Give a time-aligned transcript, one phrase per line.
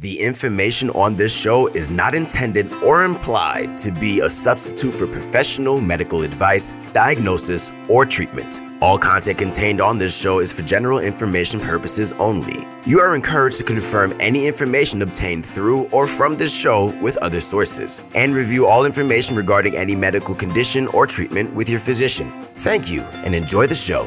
[0.00, 5.06] The information on this show is not intended or implied to be a substitute for
[5.06, 8.60] professional medical advice, diagnosis, or treatment.
[8.82, 12.66] All content contained on this show is for general information purposes only.
[12.84, 17.40] You are encouraged to confirm any information obtained through or from this show with other
[17.40, 22.30] sources, and review all information regarding any medical condition or treatment with your physician.
[22.56, 24.06] Thank you and enjoy the show.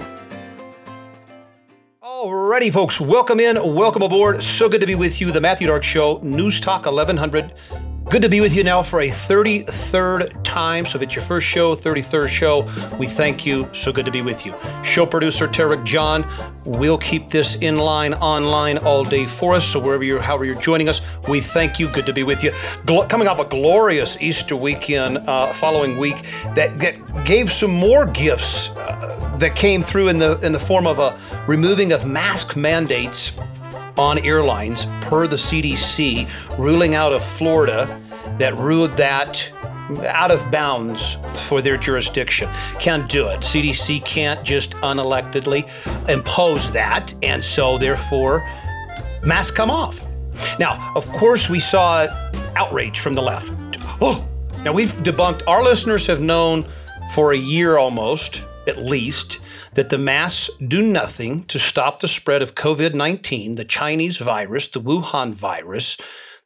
[2.49, 4.41] Alrighty, folks, welcome in, welcome aboard.
[4.41, 5.31] So good to be with you.
[5.31, 7.53] The Matthew Dark Show, News Talk 1100.
[8.09, 10.83] Good to be with you now for a 33rd time.
[10.87, 13.69] So if it's your first show, 33rd show, we thank you.
[13.71, 14.55] So good to be with you.
[14.83, 16.25] Show producer Tarek John
[16.65, 19.65] We'll keep this in line online all day for us.
[19.65, 21.89] So wherever you're, however you're joining us, we thank you.
[21.89, 22.51] Good to be with you.
[22.85, 26.21] Gl- coming off a glorious Easter weekend, uh, following week
[26.55, 30.85] that, that gave some more gifts uh, that came through in the in the form
[30.85, 33.33] of a removing of mask mandates
[33.99, 38.01] on airlines per the CDC ruling out of Florida
[38.37, 39.51] that ruled that
[40.05, 41.17] out of bounds
[41.49, 42.49] for their jurisdiction.
[42.79, 43.41] Can't do it.
[43.41, 45.67] CDC can't just unelectedly
[46.07, 48.47] impose that, and so therefore,
[49.25, 50.05] masks come off.
[50.59, 52.07] Now, of course, we saw
[52.55, 53.51] outrage from the left.
[53.99, 54.25] Oh,
[54.63, 56.65] now we've debunked, our listeners have known
[57.13, 59.39] for a year almost, at least,
[59.73, 64.67] that the masks do nothing to stop the spread of COVID 19, the Chinese virus,
[64.67, 65.97] the Wuhan virus,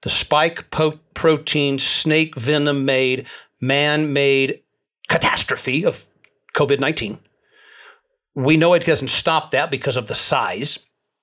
[0.02, 3.28] the spike po- protein snake venom made,
[3.62, 4.62] man made
[5.08, 6.06] catastrophe of
[6.54, 7.20] COVID 19.
[8.36, 10.80] We know it doesn't stop that because of the size.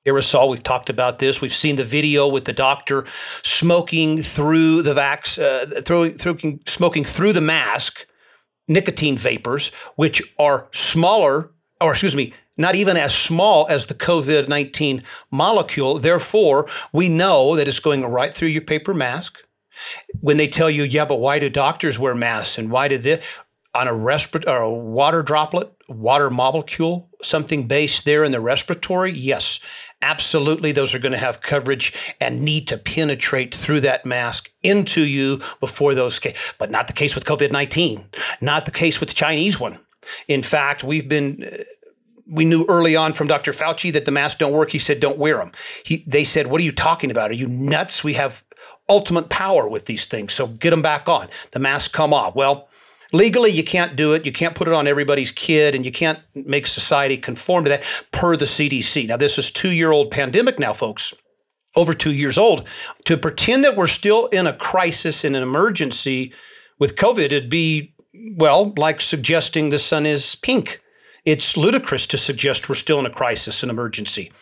[0.07, 1.43] Aerosol, we've talked about this.
[1.43, 3.05] We've seen the video with the doctor
[3.43, 8.07] smoking through the vax, uh, throwing, throwing, smoking through the mask,
[8.67, 14.49] nicotine vapors, which are smaller or excuse me, not even as small as the COVID
[14.49, 15.99] 19 molecule.
[15.99, 19.39] Therefore, we know that it's going right through your paper mask.
[20.21, 23.39] When they tell you, yeah, but why do doctors wear masks and why did this?
[23.75, 29.13] On a respirator or a water droplet, water molecule, something based there in the respiratory,
[29.13, 29.61] yes,
[30.03, 35.07] absolutely, those are going to have coverage and need to penetrate through that mask into
[35.07, 36.21] you before those.
[36.59, 38.05] But not the case with COVID 19,
[38.41, 39.79] not the case with the Chinese one.
[40.29, 41.57] In fact, we've been uh,
[42.31, 43.53] we knew early on from Dr.
[43.53, 44.71] Fauci that the masks don't work.
[44.71, 45.53] He said, "Don't wear them."
[45.85, 47.31] He, they said, "What are you talking about?
[47.31, 48.05] Are you nuts?
[48.05, 48.45] We have
[48.89, 52.35] ultimate power with these things, so get them back on." The masks come off.
[52.35, 52.69] Well,
[53.13, 54.25] legally, you can't do it.
[54.25, 57.85] You can't put it on everybody's kid, and you can't make society conform to that
[58.13, 59.07] per the CDC.
[59.07, 61.15] Now, this is two-year-old pandemic now, folks.
[61.77, 62.67] Over two years old.
[63.05, 66.33] To pretend that we're still in a crisis and an emergency
[66.81, 67.95] with COVID, it'd be
[68.37, 70.81] well, like suggesting the sun is pink.
[71.31, 74.33] It's ludicrous to suggest we're still in a crisis, an emergency.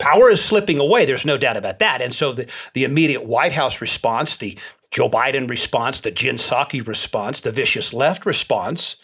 [0.00, 1.04] Power is slipping away.
[1.04, 2.02] There's no doubt about that.
[2.02, 4.58] And so the, the immediate White House response, the
[4.90, 8.96] Joe Biden response, the Jen Psaki response, the vicious left response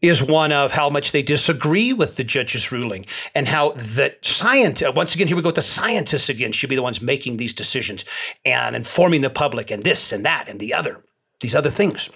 [0.00, 3.04] is one of how much they disagree with the judge's ruling
[3.34, 6.76] and how the science, uh, once again, here we go the scientists again, should be
[6.76, 8.06] the ones making these decisions
[8.46, 11.04] and informing the public and this and that and the other,
[11.42, 12.08] these other things.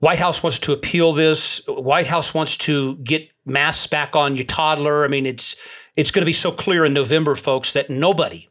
[0.00, 1.60] White House wants to appeal this.
[1.66, 5.04] White House wants to get masks back on your toddler.
[5.04, 5.56] I mean, it's
[5.96, 8.48] it's going to be so clear in November, folks, that nobody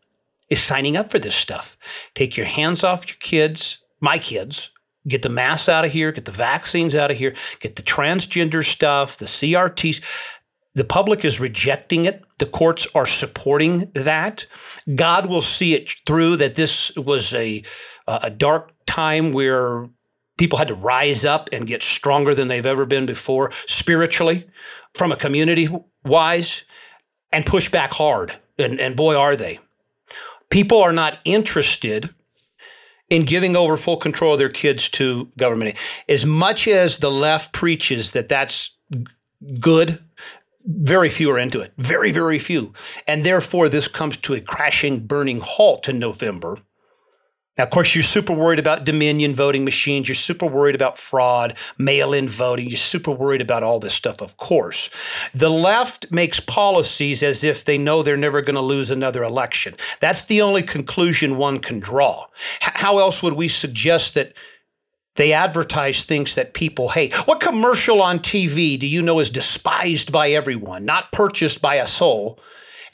[0.50, 1.78] is signing up for this stuff.
[2.14, 4.72] Take your hands off your kids, my kids.
[5.08, 6.12] Get the masks out of here.
[6.12, 7.34] Get the vaccines out of here.
[7.62, 10.04] Get the transgender stuff, the CRTs.
[10.76, 12.24] The public is rejecting it.
[12.40, 14.46] The courts are supporting that.
[14.94, 17.64] God will see it through that this was a,
[18.08, 19.90] a dark time where
[20.38, 24.46] people had to rise up and get stronger than they've ever been before spiritually
[24.94, 25.68] from a community
[26.04, 26.64] wise
[27.32, 28.34] and push back hard.
[28.58, 29.60] And, and boy are they.
[30.50, 32.10] People are not interested
[33.10, 35.78] in giving over full control of their kids to government.
[36.10, 38.72] As much as the left preaches that that's
[39.60, 40.00] good
[40.70, 41.72] very few are into it.
[41.78, 42.74] Very very few.
[43.08, 46.58] And therefore this comes to a crashing burning halt in november
[47.58, 50.08] now, of course, you're super worried about Dominion voting machines.
[50.08, 52.68] You're super worried about fraud, mail in voting.
[52.68, 54.90] You're super worried about all this stuff, of course.
[55.34, 59.76] The left makes policies as if they know they're never going to lose another election.
[60.00, 62.26] That's the only conclusion one can draw.
[62.62, 64.34] H- how else would we suggest that?
[65.16, 67.16] They advertise things that people hate.
[67.28, 71.88] What commercial on TV do you know is despised by everyone, not purchased by a
[71.88, 72.40] soul,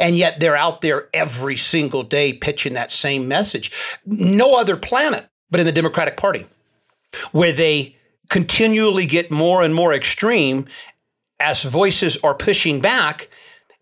[0.04, 3.72] and yet they're out there every single day pitching that same message.
[4.06, 6.46] No other planet but in the Democratic Party,
[7.32, 7.96] where they
[8.30, 10.68] continually get more and more extreme
[11.40, 13.30] as voices are pushing back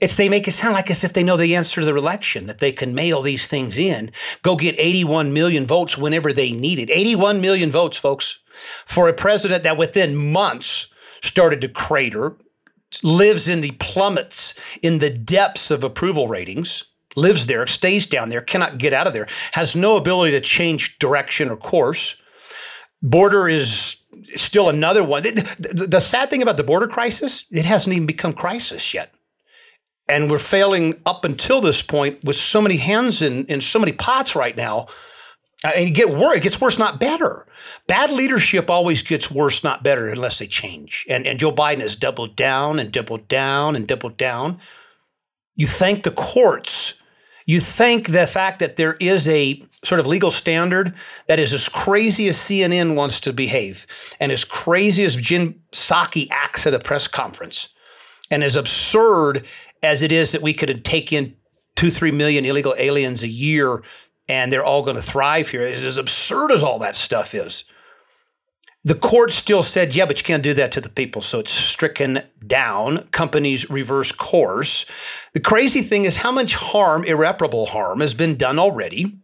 [0.01, 2.47] It's they make it sound like as if they know the answer to the election,
[2.47, 6.79] that they can mail these things in, go get 81 million votes whenever they need
[6.79, 6.89] it.
[6.89, 8.39] 81 million votes, folks,
[8.85, 10.87] for a president that within months
[11.21, 12.35] started to crater,
[13.03, 16.85] lives in the plummets, in the depths of approval ratings,
[17.15, 20.97] lives there, stays down there, cannot get out of there, has no ability to change
[20.99, 22.15] direction or course.
[23.01, 23.97] Border is
[24.35, 25.23] still another one.
[25.23, 29.13] The, sad thing about the border crisis, it hasn't even become crisis yet.
[30.07, 33.93] And we're failing up until this point with so many hands in, in so many
[33.93, 34.87] pots right now.
[35.63, 37.45] Uh, and it get worse, it gets worse, not better.
[37.87, 41.05] Bad leadership always gets worse, not better, unless they change.
[41.09, 44.59] And, and Joe Biden has doubled down and doubled down and doubled down.
[45.55, 46.95] You thank the courts.
[47.45, 50.93] You thank the fact that there is a sort of legal standard
[51.27, 53.85] that is as crazy as CNN wants to behave
[54.19, 57.69] and as crazy as Jen Psaki acts at a press conference
[58.29, 59.45] and as absurd
[59.83, 61.35] as it is that we could take in
[61.75, 63.83] two, three million illegal aliens a year
[64.31, 65.63] and they're all going to thrive here.
[65.63, 67.65] As absurd as all that stuff is.
[68.85, 71.21] The court still said, yeah, but you can't do that to the people.
[71.21, 72.99] So it's stricken down.
[73.07, 74.85] Companies reverse course.
[75.33, 79.17] The crazy thing is how much harm, irreparable harm, has been done already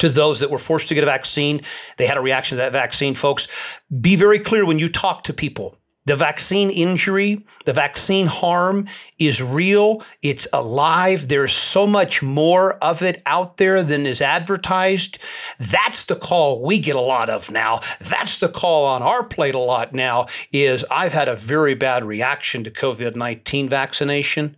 [0.00, 1.62] to those that were forced to get a vaccine.
[1.96, 3.80] They had a reaction to that vaccine, folks.
[3.98, 5.78] Be very clear when you talk to people.
[6.06, 8.86] The vaccine injury, the vaccine harm
[9.18, 10.02] is real.
[10.20, 11.28] It's alive.
[11.28, 15.18] There's so much more of it out there than is advertised.
[15.58, 17.80] That's the call we get a lot of now.
[18.00, 22.04] That's the call on our plate a lot now is I've had a very bad
[22.04, 24.56] reaction to COVID-19 vaccination.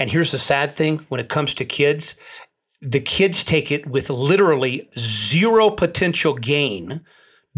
[0.00, 2.16] And here's the sad thing when it comes to kids,
[2.82, 7.00] the kids take it with literally zero potential gain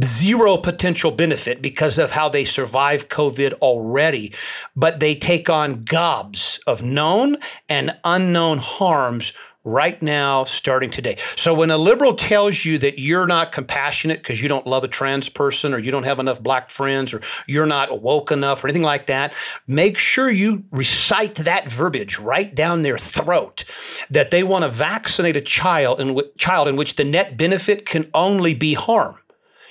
[0.02, 4.32] zero potential benefit because of how they survive COVID already,
[4.75, 7.37] but they take on gobs of known
[7.69, 9.32] and unknown harms
[9.66, 11.16] right now, starting today.
[11.19, 14.88] So when a liberal tells you that you're not compassionate because you don't love a
[14.88, 18.69] trans person or you don't have enough black friends or you're not woke enough or
[18.69, 19.34] anything like that,
[19.66, 23.64] make sure you recite that verbiage right down their throat
[24.08, 28.08] that they want to vaccinate a child in, child in which the net benefit can
[28.14, 29.16] only be harm.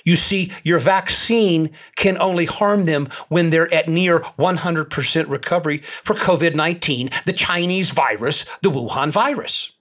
[0.06, 6.14] You see, your vaccine can only harm them when they're at near 100% recovery for
[6.14, 9.72] COVID 19, the Chinese virus, the Wuhan virus.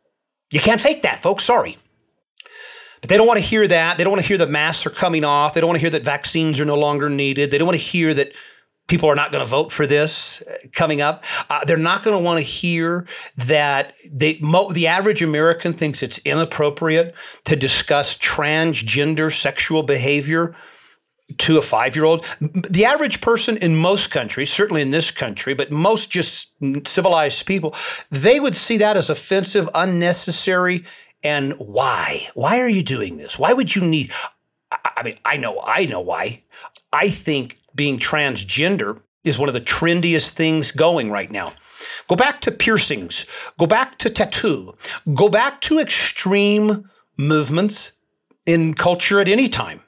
[0.51, 1.45] You can't fake that, folks.
[1.45, 1.77] Sorry.
[3.01, 3.97] But they don't want to hear that.
[3.97, 5.53] They don't want to hear that masks are coming off.
[5.53, 7.51] They don't want to hear that vaccines are no longer needed.
[7.51, 8.31] They don't want to hear that
[8.87, 11.23] people are not going to vote for this uh, coming up.
[11.49, 16.03] Uh, they're not going to want to hear that they, mo- the average American thinks
[16.03, 17.15] it's inappropriate
[17.45, 20.55] to discuss transgender sexual behavior
[21.37, 22.25] to a five year old.
[22.39, 26.53] The average person in most countries, certainly in this country, but most just
[26.87, 27.73] civilized people,
[28.11, 30.85] they would see that as offensive, unnecessary.
[31.23, 32.27] And why?
[32.35, 33.39] Why are you doing this?
[33.39, 34.11] Why would you need?
[34.71, 36.43] I mean, I know, I know why.
[36.93, 41.53] I think being transgender is one of the trendiest things going right now.
[42.07, 43.25] Go back to piercings,
[43.57, 44.75] go back to tattoo,
[45.13, 47.93] go back to extreme movements
[48.45, 49.81] in culture at any time.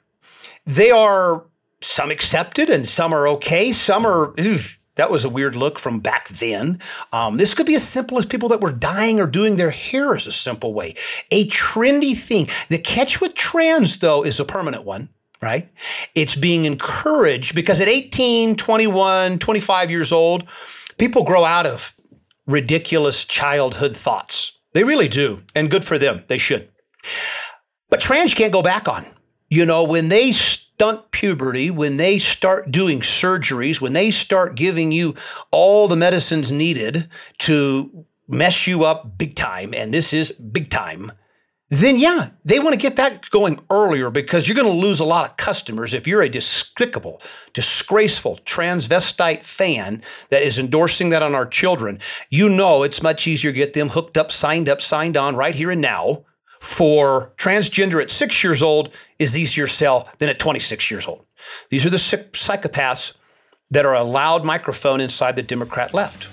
[0.66, 1.46] They are
[1.80, 4.34] some accepted and some are okay, some are,
[4.96, 6.80] that was a weird look from back then.
[7.12, 10.16] Um, this could be as simple as people that were dyeing or doing their hair
[10.16, 10.94] is a simple way.
[11.30, 12.48] A trendy thing.
[12.68, 15.08] The catch with trans, though, is a permanent one
[15.40, 15.70] right?
[16.14, 20.48] It's being encouraged because at 18, 21, 25 years old,
[20.98, 21.94] people grow out of
[22.46, 24.58] ridiculous childhood thoughts.
[24.72, 25.42] They really do.
[25.54, 26.24] And good for them.
[26.28, 26.68] They should.
[27.90, 29.06] But trans can't go back on.
[29.48, 34.92] You know, when they stunt puberty, when they start doing surgeries, when they start giving
[34.92, 35.14] you
[35.50, 41.10] all the medicines needed to mess you up big time, and this is big time,
[41.70, 45.04] then yeah, they want to get that going earlier because you're going to lose a
[45.04, 47.20] lot of customers if you're a despicable,
[47.52, 51.98] disgraceful transvestite fan that is endorsing that on our children.
[52.30, 55.54] You know it's much easier to get them hooked up, signed up, signed on right
[55.54, 56.24] here and now.
[56.60, 61.24] For transgender at six years old is easier sell than at 26 years old.
[61.70, 63.14] These are the psychopaths
[63.70, 66.28] that are a loud microphone inside the Democrat left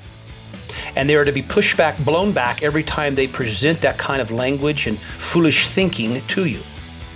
[0.95, 4.21] and they are to be pushed back, blown back every time they present that kind
[4.21, 6.59] of language and foolish thinking to you.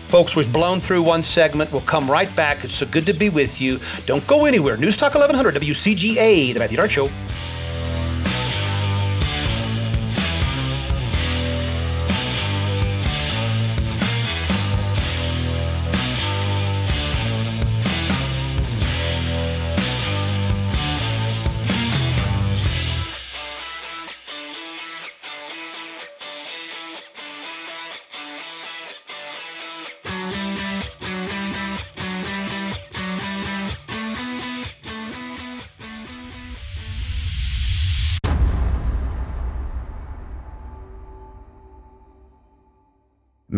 [0.09, 1.71] Folks, we've blown through one segment.
[1.71, 2.63] We'll come right back.
[2.63, 3.79] It's so good to be with you.
[4.07, 4.75] Don't go anywhere.
[4.75, 7.11] News Talk 1100 WCGA, The Matthew Dark Show.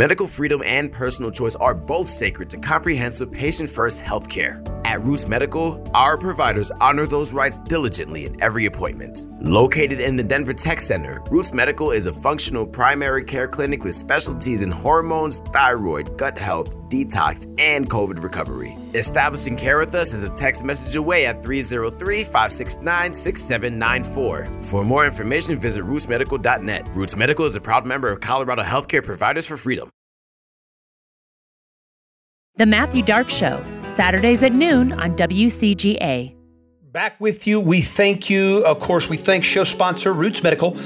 [0.01, 4.70] Medical freedom and personal choice are both sacred to comprehensive patient first healthcare.
[4.91, 9.25] At Roots Medical, our providers honor those rights diligently in every appointment.
[9.39, 13.93] Located in the Denver Tech Center, Roots Medical is a functional primary care clinic with
[13.93, 18.75] specialties in hormones, thyroid, gut health, detox, and COVID recovery.
[18.93, 24.49] Establishing care with us is a text message away at 303 569 6794.
[24.61, 26.85] For more information, visit rootsmedical.net.
[26.93, 29.89] Roots Medical is a proud member of Colorado Healthcare Providers for Freedom.
[32.61, 36.35] The Matthew Dark Show, Saturdays at noon on WCGA.
[36.91, 37.59] Back with you.
[37.59, 38.63] We thank you.
[38.67, 40.77] Of course, we thank show sponsor Roots Medical.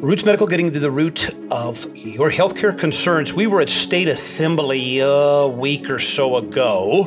[0.00, 3.34] Roots Medical getting to the root of your healthcare concerns.
[3.34, 7.06] We were at State Assembly a week or so ago.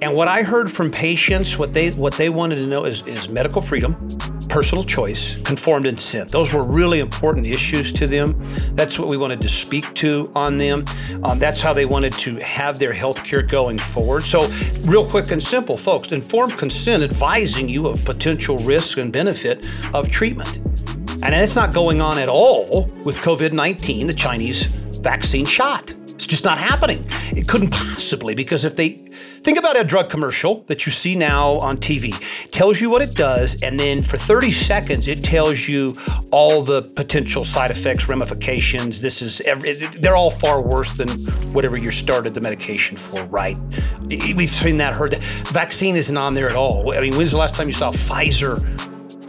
[0.00, 3.28] And what I heard from patients, what they what they wanted to know is, is
[3.28, 3.96] medical freedom,
[4.48, 6.30] personal choice, informed consent.
[6.30, 8.36] Those were really important issues to them.
[8.74, 10.84] That's what we wanted to speak to on them.
[11.24, 14.22] Um, that's how they wanted to have their health care going forward.
[14.22, 14.48] So,
[14.82, 20.08] real quick and simple, folks, informed consent advising you of potential risk and benefit of
[20.10, 20.58] treatment.
[21.24, 24.66] And it's not going on at all with COVID 19, the Chinese
[25.00, 25.97] vaccine shot.
[26.18, 27.04] It's just not happening.
[27.30, 31.50] It couldn't possibly because if they think about a drug commercial that you see now
[31.58, 32.10] on TV,
[32.50, 35.96] tells you what it does, and then for 30 seconds it tells you
[36.32, 39.00] all the potential side effects, ramifications.
[39.00, 41.08] This is every, they're all far worse than
[41.52, 43.56] whatever you started the medication for, right?
[44.08, 45.22] We've seen that, heard that.
[45.22, 46.92] Vaccine isn't on there at all.
[46.94, 48.58] I mean, when's the last time you saw Pfizer?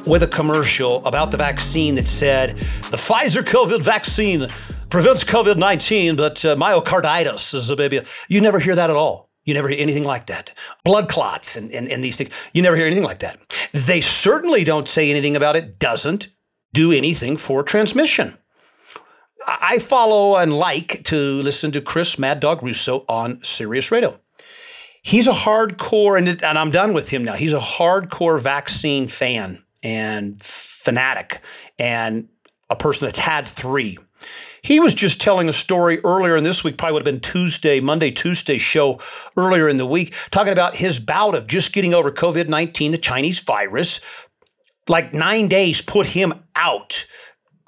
[0.06, 2.56] with a commercial about the vaccine that said
[2.90, 4.48] the Pfizer COVID vaccine
[4.90, 8.02] prevents COVID 19, but uh, myocarditis is a baby.
[8.28, 9.30] You never hear that at all.
[9.46, 10.52] You never hear anything like that.
[10.84, 12.30] Blood clots and, and, and these things.
[12.54, 13.40] You never hear anything like that.
[13.74, 16.30] They certainly don't say anything about it, doesn't
[16.74, 18.38] do anything for transmission.
[19.48, 24.20] I follow and like to listen to Chris Mad Dog Russo on Sirius Radio.
[25.02, 27.34] He's a hardcore, and, and I'm done with him now.
[27.34, 31.42] He's a hardcore vaccine fan and fanatic
[31.80, 32.28] and
[32.70, 33.98] a person that's had three.
[34.62, 37.80] He was just telling a story earlier in this week, probably would have been Tuesday,
[37.80, 39.00] Monday, Tuesday show
[39.38, 42.98] earlier in the week, talking about his bout of just getting over COVID 19, the
[42.98, 44.02] Chinese virus.
[44.88, 47.06] Like nine days put him out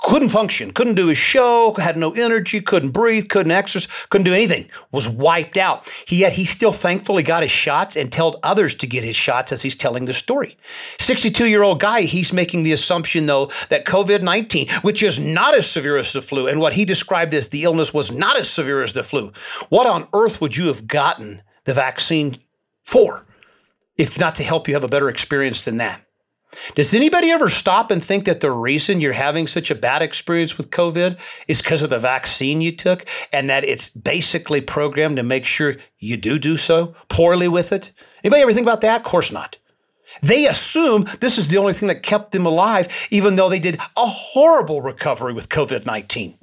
[0.01, 4.33] couldn't function, couldn't do his show, had no energy, couldn't breathe, couldn't exercise, couldn't do
[4.33, 5.87] anything, was wiped out.
[6.07, 9.51] He, yet he still thankfully got his shots and told others to get his shots
[9.51, 10.57] as he's telling the story.
[10.99, 15.55] 62 year old guy, he's making the assumption though that COVID 19, which is not
[15.55, 18.49] as severe as the flu, and what he described as the illness was not as
[18.49, 19.31] severe as the flu.
[19.69, 22.37] What on earth would you have gotten the vaccine
[22.83, 23.25] for
[23.97, 26.03] if not to help you have a better experience than that?
[26.75, 30.57] Does anybody ever stop and think that the reason you're having such a bad experience
[30.57, 31.17] with COVID
[31.47, 35.77] is because of the vaccine you took and that it's basically programmed to make sure
[35.99, 37.91] you do do so poorly with it?
[38.23, 39.01] Anybody ever think about that?
[39.01, 39.57] Of course not.
[40.21, 43.75] They assume this is the only thing that kept them alive, even though they did
[43.75, 46.37] a horrible recovery with COVID 19.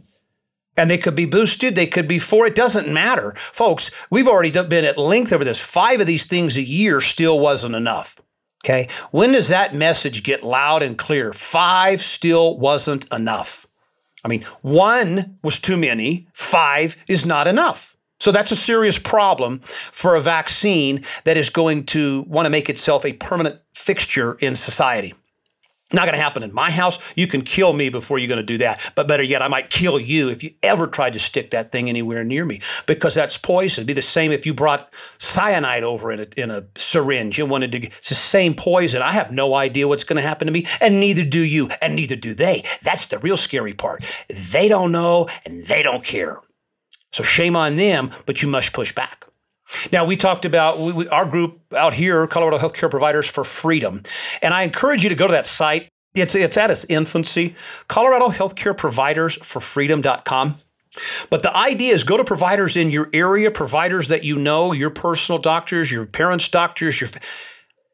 [0.78, 3.32] And they could be boosted, they could be for, it doesn't matter.
[3.36, 5.60] Folks, we've already been at length over this.
[5.60, 8.20] Five of these things a year still wasn't enough.
[8.64, 8.88] Okay.
[9.10, 11.32] When does that message get loud and clear?
[11.32, 13.66] Five still wasn't enough.
[14.24, 17.96] I mean, one was too many, five is not enough.
[18.20, 22.68] So that's a serious problem for a vaccine that is going to want to make
[22.68, 25.14] itself a permanent fixture in society.
[25.92, 26.98] Not going to happen in my house.
[27.16, 28.92] You can kill me before you're going to do that.
[28.94, 31.88] But better yet, I might kill you if you ever tried to stick that thing
[31.88, 33.82] anywhere near me because that's poison.
[33.82, 37.48] It'd be the same if you brought cyanide over in a, in a syringe and
[37.48, 37.86] wanted to.
[37.86, 39.00] It's the same poison.
[39.00, 41.96] I have no idea what's going to happen to me, and neither do you, and
[41.96, 42.64] neither do they.
[42.82, 44.04] That's the real scary part.
[44.28, 46.40] They don't know, and they don't care.
[47.12, 49.24] So shame on them, but you must push back.
[49.92, 54.02] Now, we talked about we, we, our group out here, Colorado Healthcare Providers for Freedom.
[54.42, 55.88] And I encourage you to go to that site.
[56.14, 57.54] It's, it's at its infancy,
[57.86, 60.56] Colorado Healthcare Providers for Freedom.com.
[61.30, 64.90] But the idea is go to providers in your area, providers that you know, your
[64.90, 67.10] personal doctors, your parents' doctors, your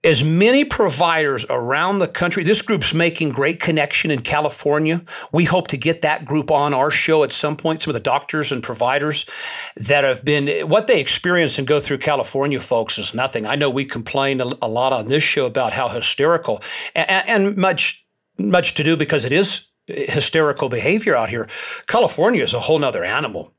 [0.05, 2.45] as many providers around the country.
[2.45, 5.03] This group's making great connection in California.
[5.33, 7.83] We hope to get that group on our show at some point.
[7.83, 9.25] Some of the doctors and providers
[9.77, 13.47] that have been what they experience and go through California, folks, is nothing.
[13.47, 16.61] I know we complain a, lot on this show about how hysterical
[16.95, 18.05] and, and much
[18.39, 21.49] much to do because it is hysterical behavior out here.
[21.87, 23.55] California is a whole nother animal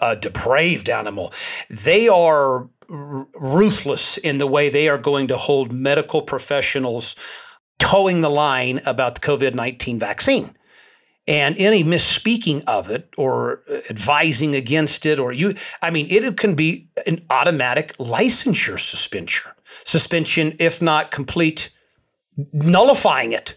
[0.00, 1.32] a depraved animal.
[1.70, 7.16] They are ruthless in the way they are going to hold medical professionals
[7.78, 10.54] toeing the line about the COVID 19 vaccine.
[11.26, 16.54] and any misspeaking of it or advising against it or you i mean it can
[16.54, 19.50] be an automatic licensure suspension
[19.84, 21.70] suspension if not complete
[22.52, 23.54] nullifying it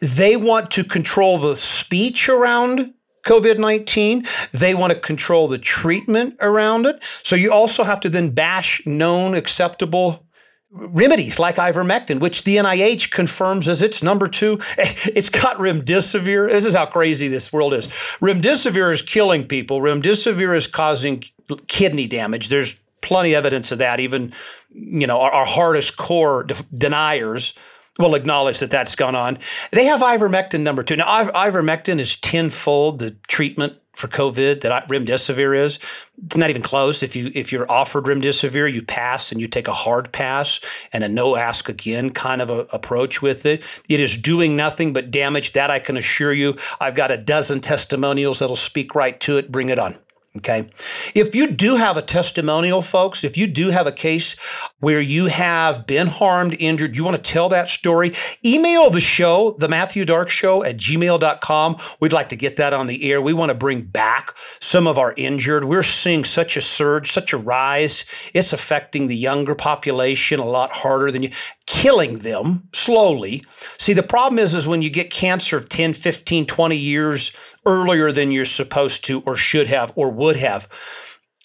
[0.00, 2.94] they want to control the speech around
[3.28, 4.24] COVID 19.
[4.52, 7.02] They want to control the treatment around it.
[7.22, 10.24] So you also have to then bash known acceptable
[10.70, 14.58] remedies like ivermectin, which the NIH confirms as its number two.
[14.78, 16.50] It's got remdesivir.
[16.50, 17.86] This is how crazy this world is.
[18.20, 19.80] Remdesivir is killing people.
[19.80, 21.22] Remdesivir is causing
[21.66, 22.48] kidney damage.
[22.48, 24.00] There's plenty of evidence of that.
[24.00, 24.32] Even,
[24.70, 27.54] you know, our, our hardest core de- deniers
[27.98, 29.38] will acknowledge that that's gone on.
[29.72, 30.96] They have ivermectin number two.
[30.96, 35.80] Now, ivermectin is tenfold the treatment for COVID that remdesivir is.
[36.24, 37.02] It's not even close.
[37.02, 40.60] If you if you're offered remdesivir, you pass and you take a hard pass
[40.92, 43.64] and a no ask again kind of a, approach with it.
[43.88, 45.52] It is doing nothing but damage.
[45.52, 46.56] That I can assure you.
[46.80, 49.50] I've got a dozen testimonials that'll speak right to it.
[49.50, 49.96] Bring it on.
[50.38, 50.68] Okay.
[51.14, 54.36] If you do have a testimonial, folks, if you do have a case
[54.78, 58.12] where you have been harmed, injured, you want to tell that story,
[58.44, 61.76] email the show, the Matthew Dark Show at gmail.com.
[62.00, 63.20] We'd like to get that on the air.
[63.20, 65.64] We want to bring back some of our injured.
[65.64, 68.04] We're seeing such a surge, such a rise.
[68.32, 71.30] It's affecting the younger population a lot harder than you
[71.68, 73.42] killing them slowly.
[73.78, 77.32] See, the problem is, is when you get cancer of 10, 15, 20 years
[77.68, 80.68] earlier than you're supposed to or should have or would have,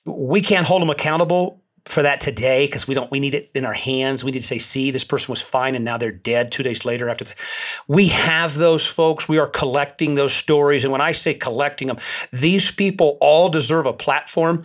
[0.06, 3.66] we can't hold them accountable for that today because we don't we need it in
[3.66, 6.50] our hands we need to say see this person was fine and now they're dead
[6.50, 7.26] two days later after
[7.90, 11.98] we have those folks we are collecting those stories and when i say collecting them
[12.32, 14.64] these people all deserve a platform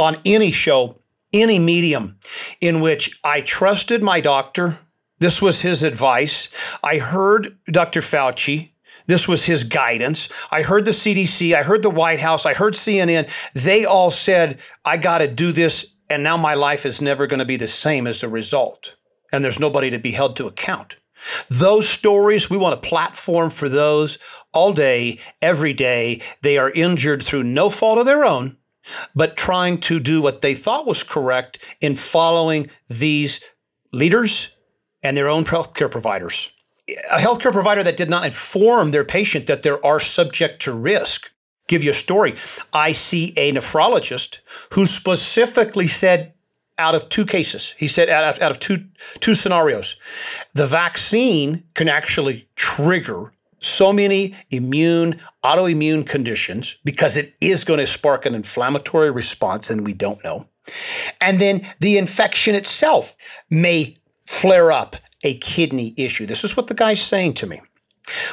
[0.00, 0.98] on any show
[1.32, 2.18] any medium
[2.60, 4.76] in which i trusted my doctor
[5.18, 6.48] this was his advice.
[6.82, 8.00] I heard Dr.
[8.00, 8.70] Fauci.
[9.08, 10.28] This was his guidance.
[10.50, 11.54] I heard the CDC.
[11.54, 12.46] I heard the White House.
[12.46, 13.28] I heard CNN.
[13.54, 15.94] They all said, I got to do this.
[16.10, 18.94] And now my life is never going to be the same as a result.
[19.32, 20.96] And there's nobody to be held to account.
[21.48, 24.18] Those stories, we want a platform for those
[24.52, 26.20] all day, every day.
[26.42, 28.56] They are injured through no fault of their own,
[29.14, 33.40] but trying to do what they thought was correct in following these
[33.92, 34.54] leaders
[35.02, 36.50] and their own healthcare providers.
[37.10, 41.30] A healthcare provider that did not inform their patient that they are subject to risk.
[41.66, 42.34] Give you a story.
[42.72, 44.40] I see a nephrologist
[44.72, 46.32] who specifically said
[46.78, 48.84] out of two cases, he said out of, out of two,
[49.20, 49.96] two scenarios,
[50.54, 57.86] the vaccine can actually trigger so many immune, autoimmune conditions because it is going to
[57.86, 60.46] spark an inflammatory response, and we don't know.
[61.20, 63.16] And then the infection itself
[63.50, 63.94] may
[64.26, 66.26] flare up a kidney issue.
[66.26, 67.60] This is what the guy's saying to me.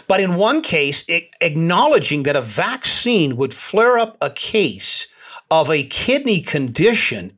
[0.08, 1.04] But in one case,
[1.42, 5.08] acknowledging that a vaccine would flare up a case
[5.52, 7.38] of a kidney condition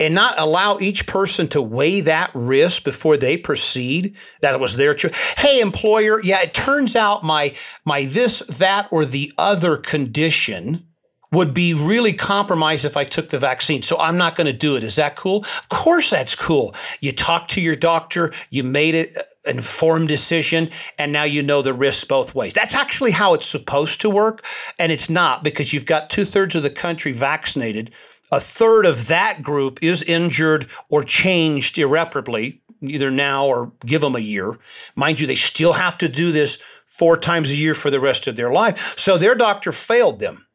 [0.00, 4.76] and not allow each person to weigh that risk before they proceed that it was
[4.76, 7.52] their choice hey employer yeah it turns out my
[7.84, 10.87] my this that or the other condition
[11.32, 13.82] would be really compromised if I took the vaccine.
[13.82, 14.82] So I'm not going to do it.
[14.82, 15.38] Is that cool?
[15.38, 16.74] Of course, that's cool.
[17.00, 19.06] You talked to your doctor, you made an
[19.46, 22.54] informed decision, and now you know the risks both ways.
[22.54, 24.44] That's actually how it's supposed to work.
[24.78, 27.90] And it's not because you've got two thirds of the country vaccinated.
[28.30, 34.16] A third of that group is injured or changed irreparably, either now or give them
[34.16, 34.58] a year.
[34.96, 38.26] Mind you, they still have to do this four times a year for the rest
[38.26, 38.98] of their life.
[38.98, 40.46] So their doctor failed them.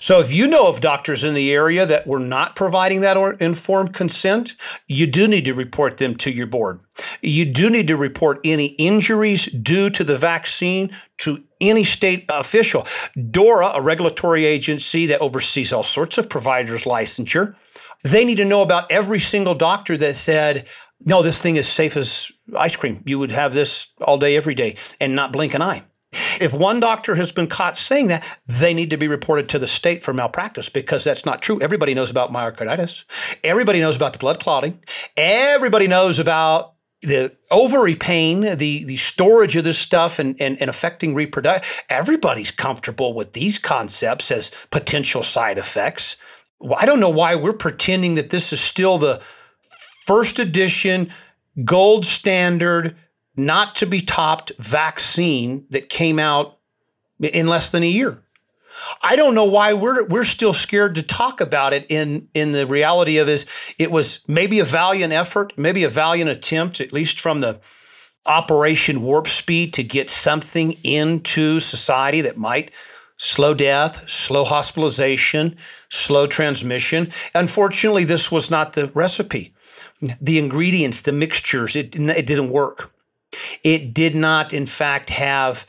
[0.00, 3.92] So, if you know of doctors in the area that were not providing that informed
[3.92, 6.80] consent, you do need to report them to your board.
[7.22, 12.86] You do need to report any injuries due to the vaccine to any state official.
[13.30, 17.54] DORA, a regulatory agency that oversees all sorts of providers' licensure,
[18.02, 20.68] they need to know about every single doctor that said,
[21.00, 23.02] no, this thing is safe as ice cream.
[23.04, 25.82] You would have this all day, every day, and not blink an eye.
[26.40, 29.66] If one doctor has been caught saying that, they need to be reported to the
[29.66, 31.60] state for malpractice because that's not true.
[31.60, 33.04] Everybody knows about myocarditis.
[33.42, 34.82] Everybody knows about the blood clotting.
[35.16, 40.70] Everybody knows about the ovary pain, the the storage of this stuff and, and, and
[40.70, 41.62] affecting reproduction.
[41.90, 46.16] Everybody's comfortable with these concepts as potential side effects.
[46.76, 49.20] I don't know why we're pretending that this is still the
[50.06, 51.12] first edition,
[51.64, 52.96] gold standard,
[53.36, 56.58] not to be topped vaccine that came out
[57.20, 58.20] in less than a year.
[59.02, 62.66] I don't know why we're we're still scared to talk about it in in the
[62.66, 63.46] reality of is
[63.78, 67.60] it was maybe a valiant effort, maybe a valiant attempt, at least from the
[68.26, 72.72] Operation Warp Speed to get something into society that might
[73.16, 75.56] slow death, slow hospitalization,
[75.90, 77.12] slow transmission.
[77.34, 79.54] Unfortunately, this was not the recipe.
[80.20, 82.90] The ingredients, the mixtures, it, it didn't work.
[83.62, 85.66] It did not, in fact, have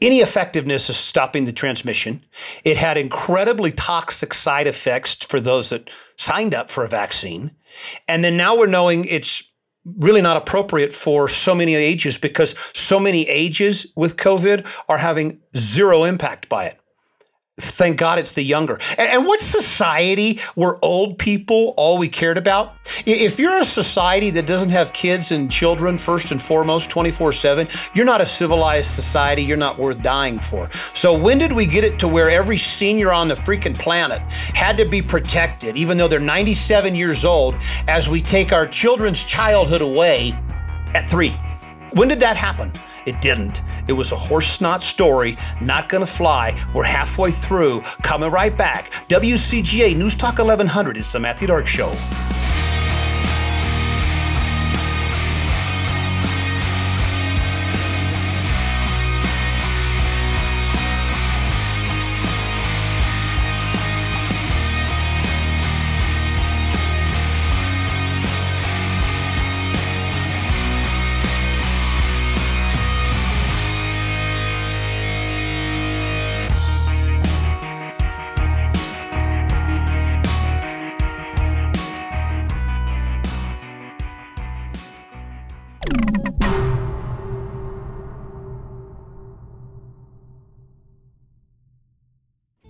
[0.00, 2.24] any effectiveness of stopping the transmission.
[2.64, 7.50] It had incredibly toxic side effects for those that signed up for a vaccine.
[8.06, 9.42] And then now we're knowing it's
[9.96, 15.40] really not appropriate for so many ages because so many ages with COVID are having
[15.56, 16.78] zero impact by it.
[17.60, 18.78] Thank God it's the younger.
[18.96, 22.76] And, what society were old people all we cared about?
[23.04, 27.68] If you're a society that doesn't have kids and children first and foremost 24 7,
[27.94, 29.42] you're not a civilized society.
[29.42, 30.68] You're not worth dying for.
[30.94, 34.76] So, when did we get it to where every senior on the freaking planet had
[34.78, 37.56] to be protected, even though they're 97 years old,
[37.88, 40.32] as we take our children's childhood away
[40.94, 41.36] at three?
[41.92, 42.72] When did that happen?
[43.06, 43.62] It didn't.
[43.86, 46.54] It was a horse snot story, not gonna fly.
[46.74, 48.90] We're halfway through, coming right back.
[49.08, 50.96] WCGA News Talk 1100.
[50.96, 51.94] It's the Matthew Dark Show.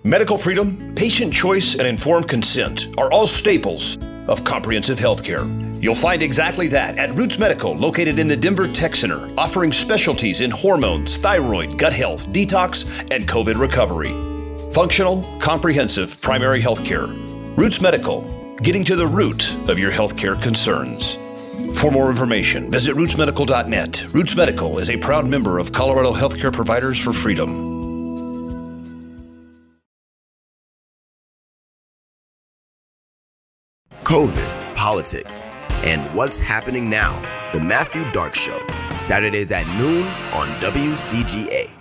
[0.09, 5.45] Medical freedom, patient choice, and informed consent are all staples of comprehensive healthcare.
[5.83, 10.41] You'll find exactly that at Roots Medical, located in the Denver Tech Center, offering specialties
[10.41, 14.09] in hormones, thyroid, gut health, detox, and COVID recovery.
[14.73, 17.07] Functional, comprehensive primary healthcare.
[17.59, 21.17] Roots Medical, getting to the root of your healthcare concerns.
[21.79, 24.07] For more information, visit rootsmedical.net.
[24.15, 27.78] Roots Medical is a proud member of Colorado Healthcare Providers for Freedom.
[34.09, 35.45] COVID, politics,
[35.85, 37.21] and what's happening now.
[37.53, 38.59] The Matthew Dark Show,
[38.97, 41.78] Saturdays at noon on WCGA.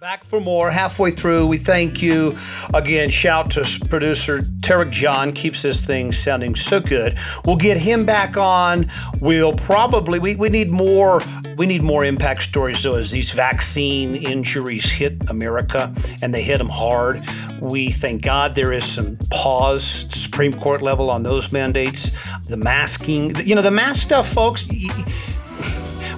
[0.00, 0.70] Back for more.
[0.70, 2.36] Halfway through, we thank you
[2.72, 3.10] again.
[3.10, 7.18] Shout to producer Tarek John, keeps this thing sounding so good.
[7.44, 8.86] We'll get him back on.
[9.20, 11.20] We'll probably we, we need more
[11.56, 16.58] we need more impact stories though as these vaccine injuries hit America and they hit
[16.58, 17.24] them hard.
[17.60, 22.12] We thank God there is some pause Supreme Court level on those mandates.
[22.46, 24.68] The masking, you know, the mask stuff, folks.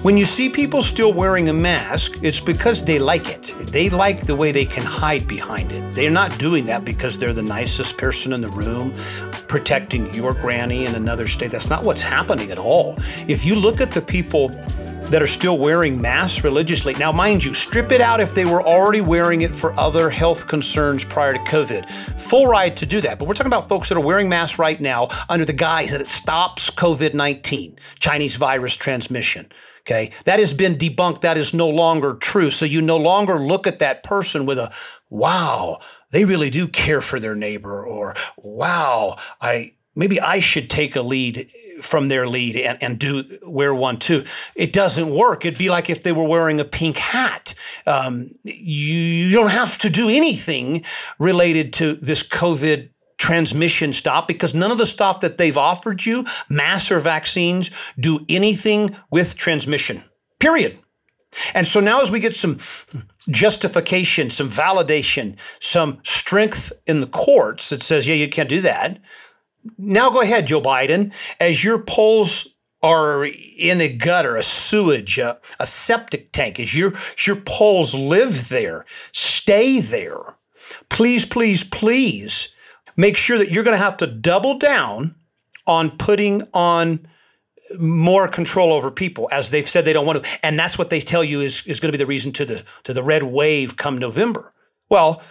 [0.03, 3.53] When you see people still wearing a mask, it's because they like it.
[3.67, 5.93] They like the way they can hide behind it.
[5.93, 8.95] They're not doing that because they're the nicest person in the room,
[9.47, 11.51] protecting your granny in another state.
[11.51, 12.95] That's not what's happening at all.
[13.27, 14.47] If you look at the people
[15.11, 16.93] that are still wearing masks religiously.
[16.93, 20.47] Now, mind you, strip it out if they were already wearing it for other health
[20.47, 21.89] concerns prior to COVID.
[22.19, 23.19] Full right to do that.
[23.19, 25.99] But we're talking about folks that are wearing masks right now under the guise that
[25.99, 29.51] it stops COVID 19, Chinese virus transmission.
[29.81, 30.11] Okay.
[30.25, 31.21] That has been debunked.
[31.21, 32.51] That is no longer true.
[32.51, 34.71] So you no longer look at that person with a,
[35.09, 35.79] wow,
[36.11, 41.01] they really do care for their neighbor, or wow, I, maybe I should take a
[41.01, 41.49] lead
[41.81, 44.23] from their lead and, and do wear one too.
[44.55, 45.45] It doesn't work.
[45.45, 47.55] It'd be like if they were wearing a pink hat.
[47.87, 50.83] Um, you, you don't have to do anything
[51.17, 52.90] related to this COVID
[53.21, 58.19] transmission stop because none of the stuff that they've offered you, mass or vaccines, do
[58.27, 60.03] anything with transmission.
[60.39, 60.79] Period.
[61.53, 62.57] And so now, as we get some
[63.29, 68.99] justification, some validation, some strength in the courts that says, yeah, you can't do that.
[69.77, 72.47] Now go ahead, Joe Biden, as your polls
[72.81, 73.27] are
[73.59, 76.93] in a gutter, a sewage, a, a septic tank, as your,
[77.27, 80.35] your polls live there, stay there.
[80.89, 82.49] Please, please, please
[82.97, 85.15] make sure that you're going to have to double down
[85.67, 87.07] on putting on
[87.79, 90.99] more control over people as they've said they don't want to and that's what they
[90.99, 93.77] tell you is, is going to be the reason to the to the red wave
[93.77, 94.49] come november.
[94.89, 95.21] Well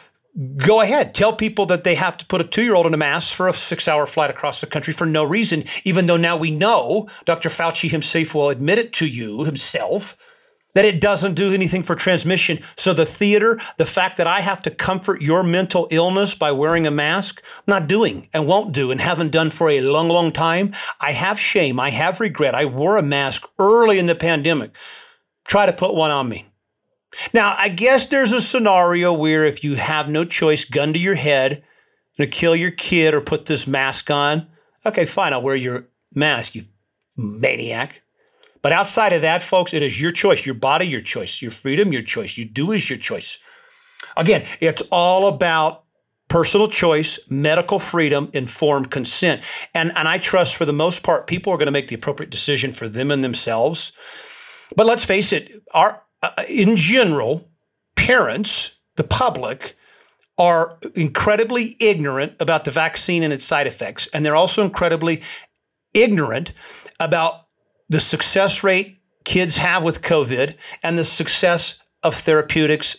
[0.57, 3.49] go ahead tell people that they have to put a two-year-old in a mask for
[3.49, 7.49] a six-hour flight across the country for no reason even though now we know dr
[7.49, 10.17] fauci himself will admit it to you himself
[10.75, 12.61] that it doesn't do anything for transmission.
[12.77, 16.87] So the theater, the fact that I have to comfort your mental illness by wearing
[16.87, 20.73] a mask, not doing and won't do and haven't done for a long, long time.
[21.01, 21.81] I have shame.
[21.81, 22.55] I have regret.
[22.55, 24.77] I wore a mask early in the pandemic.
[25.47, 26.47] try to put one on me.
[27.35, 31.17] Now, I guess there's a scenario where if you have no choice, gun to your
[31.17, 31.65] head,
[32.17, 34.47] gonna kill your kid or put this mask on.
[34.87, 36.63] Okay, fine, I'll wear your mask, you
[37.17, 38.03] maniac.
[38.63, 41.93] But outside of that, folks, it is your choice, your body, your choice, your freedom,
[41.93, 42.37] your choice.
[42.37, 43.39] You do is your choice.
[44.17, 45.85] Again, it's all about
[46.29, 49.43] personal choice, medical freedom, informed consent.
[49.75, 52.31] And, and I trust for the most part, people are going to make the appropriate
[52.31, 53.93] decision for them and themselves.
[54.77, 57.51] But let's face it, our, uh, in general,
[57.97, 59.77] parents, the public,
[60.39, 64.07] are incredibly ignorant about the vaccine and its side effects.
[64.15, 65.23] And they're also incredibly
[65.93, 66.55] ignorant
[66.99, 67.47] about
[67.91, 72.97] the success rate kids have with COVID and the success of therapeutics,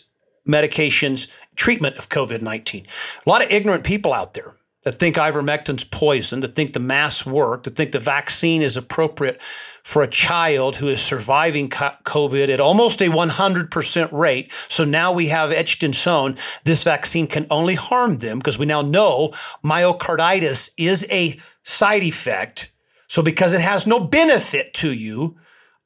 [0.48, 2.86] medications, treatment of COVID 19.
[3.26, 7.24] A lot of ignorant people out there that think ivermectin's poison, that think the masks
[7.24, 9.40] work, that think the vaccine is appropriate
[9.84, 14.52] for a child who is surviving COVID at almost a 100% rate.
[14.68, 18.66] So now we have etched in stone this vaccine can only harm them because we
[18.66, 19.32] now know
[19.64, 22.72] myocarditis is a side effect.
[23.12, 25.36] So because it has no benefit to you,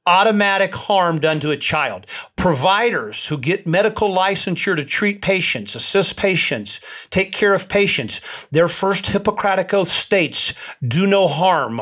[0.06, 2.06] automatic harm done to a child.
[2.36, 8.68] Providers who get medical licensure to treat patients, assist patients, take care of patients, their
[8.68, 10.54] first Hippocratic oath states,
[10.86, 11.80] do no harm.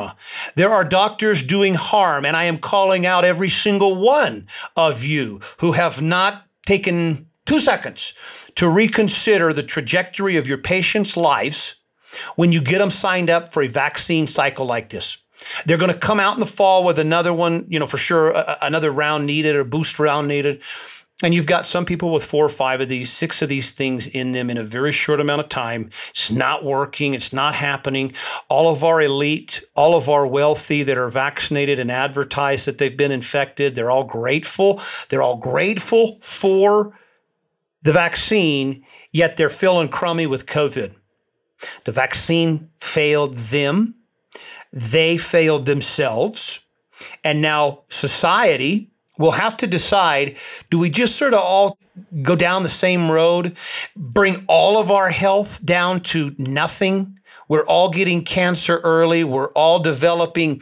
[0.55, 5.41] There are doctors doing harm, and I am calling out every single one of you
[5.59, 8.15] who have not taken two seconds
[8.55, 11.75] to reconsider the trajectory of your patients' lives
[12.35, 15.19] when you get them signed up for a vaccine cycle like this.
[15.65, 18.31] They're going to come out in the fall with another one, you know, for sure,
[18.31, 20.61] a, another round needed or boost round needed.
[21.23, 24.05] And you've got some people with four or five of these, six of these things
[24.07, 25.89] in them in a very short amount of time.
[26.09, 27.13] It's not working.
[27.13, 28.13] It's not happening.
[28.49, 32.97] All of our elite, all of our wealthy that are vaccinated and advertise that they've
[32.97, 34.81] been infected, they're all grateful.
[35.07, 36.97] They're all grateful for
[37.83, 40.95] the vaccine, yet they're feeling crummy with COVID.
[41.85, 43.95] The vaccine failed them.
[44.75, 46.59] They failed themselves.
[47.23, 50.37] And now society will have to decide
[50.69, 51.77] do we just sort of all
[52.21, 53.55] go down the same road,
[53.95, 57.17] bring all of our health down to nothing?
[57.47, 59.23] We're all getting cancer early.
[59.23, 60.61] We're all developing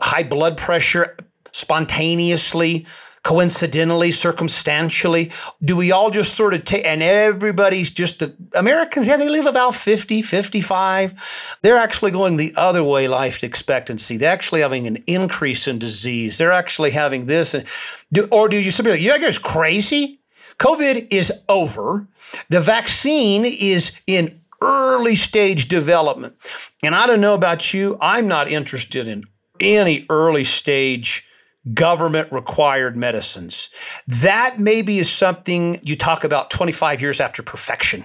[0.00, 1.16] high blood pressure
[1.52, 2.86] spontaneously
[3.28, 5.30] coincidentally, circumstantially?
[5.62, 9.44] Do we all just sort of take, and everybody's just the Americans, yeah, they live
[9.44, 11.58] about 50, 55.
[11.60, 14.16] They're actually going the other way, life expectancy.
[14.16, 16.38] They're actually having an increase in disease.
[16.38, 17.52] They're actually having this.
[17.52, 17.66] And,
[18.10, 20.22] do, or do you simply like, you guys crazy?
[20.58, 22.08] COVID is over.
[22.48, 26.34] The vaccine is in early stage development.
[26.82, 29.24] And I don't know about you, I'm not interested in
[29.60, 31.27] any early stage
[31.74, 33.70] government required medicines.
[34.06, 38.04] That maybe is something you talk about 25 years after perfection,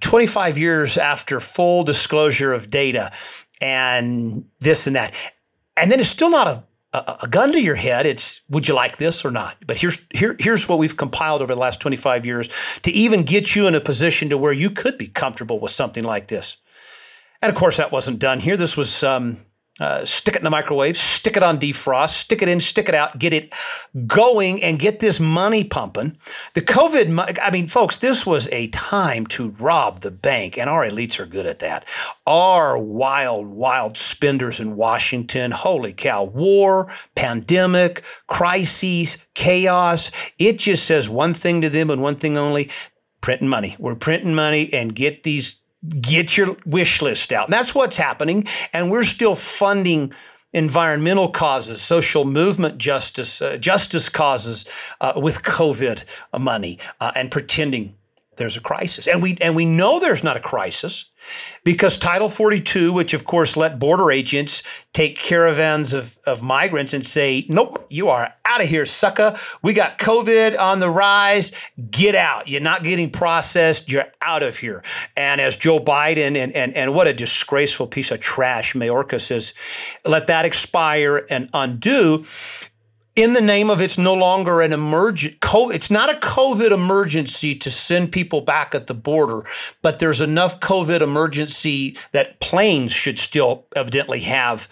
[0.00, 3.12] 25 years after full disclosure of data
[3.60, 5.14] and this and that.
[5.76, 8.06] And then it's still not a a, gun to your head.
[8.06, 9.56] It's would you like this or not?
[9.66, 12.48] But here's here here's what we've compiled over the last 25 years
[12.82, 16.04] to even get you in a position to where you could be comfortable with something
[16.04, 16.58] like this.
[17.40, 18.56] And of course, that wasn't done here.
[18.56, 19.38] This was um,
[19.82, 22.94] uh, stick it in the microwave, stick it on defrost, stick it in, stick it
[22.94, 23.52] out, get it
[24.06, 26.16] going, and get this money pumping.
[26.54, 30.84] The COVID, I mean, folks, this was a time to rob the bank, and our
[30.88, 31.86] elites are good at that.
[32.26, 40.10] Our wild, wild spenders in Washington, holy cow, war, pandemic, crises, chaos.
[40.38, 42.70] It just says one thing to them and one thing only
[43.20, 43.76] printing money.
[43.78, 45.61] We're printing money and get these
[46.00, 47.46] get your wish list out.
[47.46, 48.46] And that's what's happening.
[48.72, 50.12] And we're still funding
[50.52, 54.66] environmental causes, social movement justice, uh, justice causes
[55.00, 56.04] uh, with COVID
[56.38, 57.94] money uh, and pretending
[58.36, 59.06] there's a crisis.
[59.06, 61.06] And we and we know there's not a crisis
[61.64, 67.04] because Title 42, which of course let border agents take caravans of, of migrants and
[67.04, 69.34] say, nope, you are out of here, sucker.
[69.62, 71.52] We got COVID on the rise.
[71.90, 72.48] Get out.
[72.48, 73.90] You're not getting processed.
[73.90, 74.82] You're out of here.
[75.16, 79.54] And as Joe Biden and, and, and what a disgraceful piece of trash Mayorkas says,
[80.04, 82.24] let that expire and undo
[83.14, 87.70] in the name of it's no longer an emergent it's not a covid emergency to
[87.70, 89.42] send people back at the border
[89.82, 94.68] but there's enough covid emergency that planes should still evidently have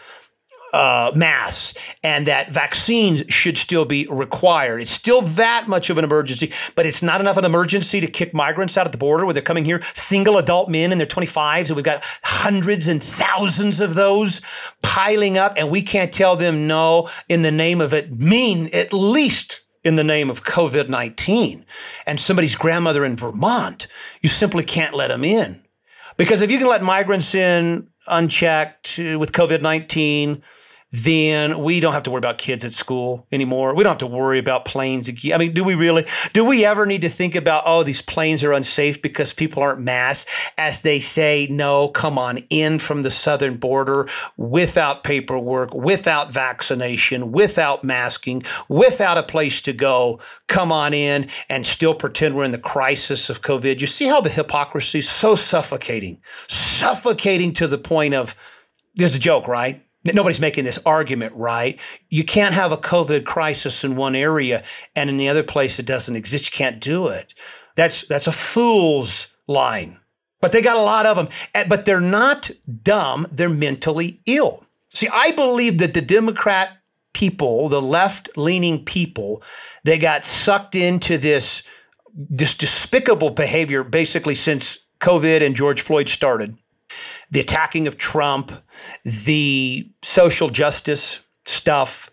[0.72, 4.80] uh, mass and that vaccines should still be required.
[4.80, 8.34] It's still that much of an emergency, but it's not enough an emergency to kick
[8.34, 11.68] migrants out at the border where they're coming here, single adult men in their 25s,
[11.68, 14.40] and we've got hundreds and thousands of those
[14.82, 18.18] piling up, and we can't tell them no in the name of it.
[18.18, 21.64] Mean at least in the name of COVID 19
[22.06, 23.86] and somebody's grandmother in Vermont,
[24.20, 25.62] you simply can't let them in.
[26.16, 30.42] Because if you can let migrants in unchecked with COVID 19,
[30.92, 33.76] then we don't have to worry about kids at school anymore.
[33.76, 35.08] We don't have to worry about planes.
[35.32, 36.04] I mean, do we really?
[36.32, 39.80] Do we ever need to think about, oh, these planes are unsafe because people aren't
[39.80, 40.28] masked?
[40.58, 47.30] As they say, no, come on in from the southern border without paperwork, without vaccination,
[47.30, 50.20] without masking, without a place to go.
[50.48, 53.80] Come on in and still pretend we're in the crisis of COVID.
[53.80, 58.34] You see how the hypocrisy is so suffocating, suffocating to the point of
[58.96, 59.80] there's a joke, right?
[60.04, 61.78] Nobody's making this argument, right?
[62.08, 64.62] You can't have a COVID crisis in one area
[64.96, 66.50] and in the other place it doesn't exist.
[66.50, 67.34] You can't do it.
[67.76, 69.98] That's that's a fool's line.
[70.40, 71.28] But they got a lot of them.
[71.68, 72.50] But they're not
[72.82, 74.64] dumb, they're mentally ill.
[74.94, 76.70] See, I believe that the Democrat
[77.12, 79.42] people, the left-leaning people,
[79.84, 81.62] they got sucked into this
[82.14, 86.58] this despicable behavior basically since COVID and George Floyd started
[87.30, 88.52] the attacking of Trump,
[89.04, 92.10] the social justice stuff,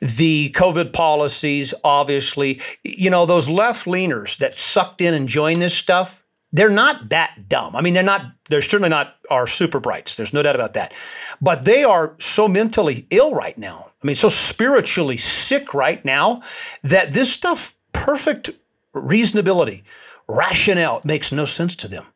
[0.00, 5.74] the COVID policies, obviously, you know, those left leaners that sucked in and joined this
[5.74, 7.76] stuff, they're not that dumb.
[7.76, 10.16] I mean, they're not, they're certainly not our super brights.
[10.16, 10.94] There's no doubt about that.
[11.42, 13.90] But they are so mentally ill right now.
[14.02, 16.42] I mean, so spiritually sick right now
[16.84, 18.50] that this stuff, perfect
[18.94, 19.82] reasonability,
[20.26, 22.06] rationale, makes no sense to them.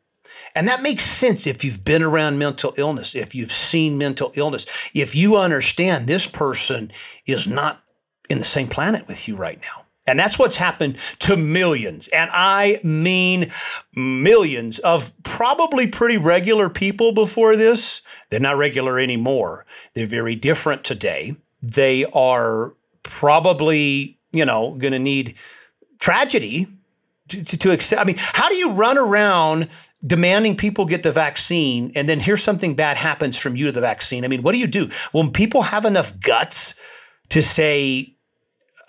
[0.55, 4.67] And that makes sense if you've been around mental illness, if you've seen mental illness,
[4.93, 6.91] if you understand this person
[7.25, 7.83] is not
[8.29, 9.85] in the same planet with you right now.
[10.05, 12.09] And that's what's happened to millions.
[12.09, 13.51] And I mean
[13.95, 18.01] millions of probably pretty regular people before this.
[18.29, 19.65] They're not regular anymore.
[19.93, 21.35] They're very different today.
[21.61, 25.35] They are probably, you know, going to need
[25.99, 26.67] tragedy
[27.29, 28.01] to, to, accept.
[28.01, 29.69] I mean, how do you run around
[30.05, 33.81] demanding people get the vaccine and then here's something bad happens from you to the
[33.81, 34.25] vaccine.
[34.25, 34.89] I mean, what do you do?
[35.11, 36.75] When people have enough guts
[37.29, 38.15] to say,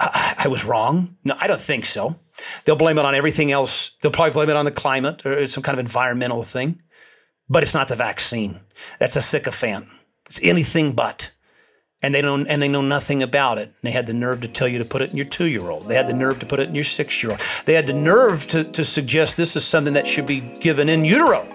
[0.01, 1.17] I, I was wrong?
[1.25, 2.17] No, I don't think so.
[2.65, 3.93] They'll blame it on everything else.
[4.01, 6.83] They'll probably blame it on the climate or some kind of environmental thing,
[7.49, 8.59] but it's not the vaccine.
[8.99, 9.87] That's a sycophant.
[10.27, 11.31] It's anything but
[12.05, 13.69] and they don't and they know nothing about it.
[13.69, 15.71] And They had the nerve to tell you to put it in your two year
[15.71, 15.87] old.
[15.89, 17.41] They had the nerve to put it in your six year old.
[17.65, 21.05] They had the nerve to, to suggest this is something that should be given in
[21.05, 21.47] utero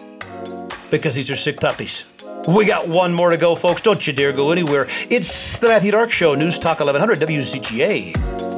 [0.89, 2.03] because these are sick puppies.
[2.47, 3.81] We got one more to go, folks.
[3.81, 4.87] Don't you dare go anywhere.
[5.11, 8.48] It's the Matthew Dark Show, News Talk 1100 WCGA.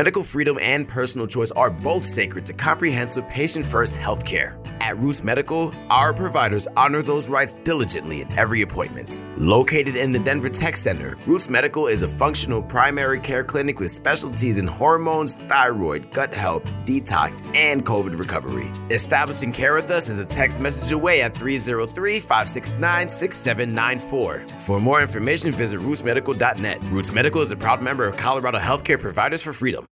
[0.00, 4.56] Medical freedom and personal choice are both sacred to comprehensive patient first healthcare.
[4.80, 9.22] At Roots Medical, our providers honor those rights diligently in every appointment.
[9.36, 13.90] Located in the Denver Tech Center, Roots Medical is a functional primary care clinic with
[13.90, 18.72] specialties in hormones, thyroid, gut health, detox, and COVID recovery.
[18.90, 24.38] Establishing care with us is a text message away at 303 569 6794.
[24.60, 26.82] For more information, visit rootsmedical.net.
[26.84, 29.89] Roots Medical is a proud member of Colorado Healthcare Providers for Freedom.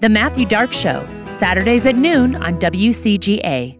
[0.00, 3.76] The Matthew Dark Show, Saturdays at noon on WCGA.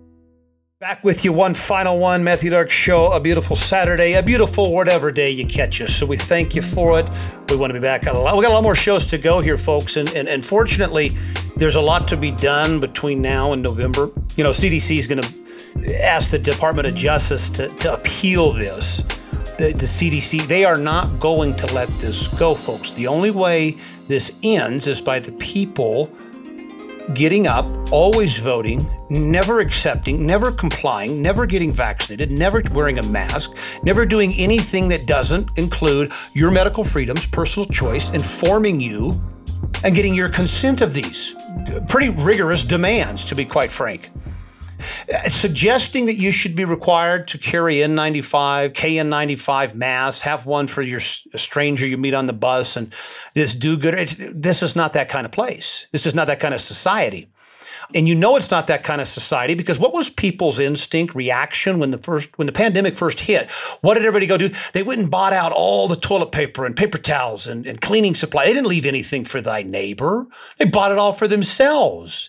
[0.81, 3.13] Back with you, one final one, Matthew Dark Show.
[3.13, 5.95] A beautiful Saturday, a beautiful whatever day you catch us.
[5.95, 7.09] So we thank you for it.
[7.49, 8.37] We want to be back on a lot.
[8.37, 11.11] We got a lot more shows to go here, folks, and and, and fortunately,
[11.57, 14.11] there's a lot to be done between now and November.
[14.35, 19.05] You know, CDC is going to ask the Department of Justice to to appeal this.
[19.57, 22.93] The, the CDC, they are not going to let this go, folks.
[22.93, 23.77] The only way
[24.09, 26.11] this ends is by the people
[27.15, 33.57] getting up, always voting, never accepting, never complying, never getting vaccinated, never wearing a mask,
[33.83, 39.13] never doing anything that doesn't include your medical freedoms, personal choice, informing you,
[39.85, 41.35] and getting your consent of these.
[41.89, 44.11] Pretty rigorous demands, to be quite frank.
[44.79, 50.83] Uh, suggesting that you should be required to carry N95, KN95 masks, have one for
[50.83, 52.93] your stranger you meet on the bus, and
[53.35, 53.95] this do good.
[54.35, 55.87] This is not that kind of place.
[55.93, 57.29] This is not that kind of society.
[57.95, 61.79] And you know it's not that kind of society because what was people's instinct reaction
[61.79, 63.51] when the first when the pandemic first hit?
[63.81, 64.51] What did everybody go do?
[64.75, 68.15] They went and bought out all the toilet paper and paper towels and, and cleaning
[68.15, 68.45] supply.
[68.45, 70.27] They didn't leave anything for thy neighbor.
[70.59, 72.29] They bought it all for themselves.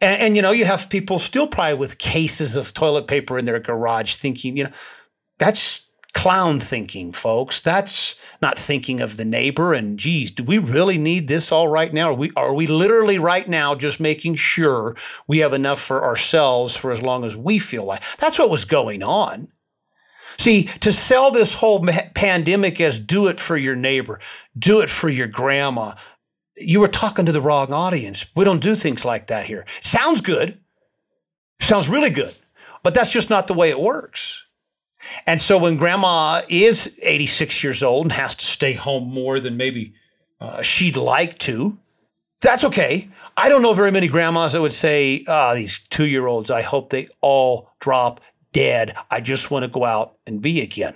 [0.00, 3.44] And, and, you know, you have people still probably with cases of toilet paper in
[3.44, 4.70] their garage thinking, you know,
[5.38, 7.60] that's clown thinking, folks.
[7.60, 9.74] That's not thinking of the neighbor.
[9.74, 12.10] And geez, do we really need this all right now?
[12.10, 14.96] Are we are we literally right now just making sure
[15.28, 18.02] we have enough for ourselves for as long as we feel like?
[18.18, 19.48] That's what was going on.
[20.38, 24.20] See, to sell this whole pandemic as do it for your neighbor,
[24.58, 25.94] do it for your grandma,
[26.60, 28.26] you were talking to the wrong audience.
[28.36, 29.64] We don't do things like that here.
[29.80, 30.58] Sounds good.
[31.60, 32.34] Sounds really good.
[32.82, 34.46] But that's just not the way it works.
[35.26, 39.56] And so when grandma is 86 years old and has to stay home more than
[39.56, 39.94] maybe
[40.40, 41.78] uh, she'd like to,
[42.42, 43.08] that's okay.
[43.36, 46.62] I don't know very many grandmas that would say, oh, these two year olds, I
[46.62, 48.20] hope they all drop
[48.52, 48.94] dead.
[49.10, 50.94] I just want to go out and be again.